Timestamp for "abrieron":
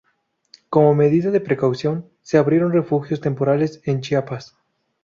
2.39-2.71